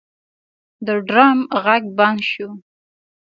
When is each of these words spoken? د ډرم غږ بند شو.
د 0.85 0.87
ډرم 1.07 1.39
غږ 1.65 1.83
بند 1.97 2.19
شو. 2.31 2.49